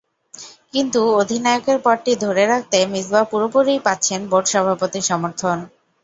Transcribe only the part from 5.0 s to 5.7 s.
সমর্থন।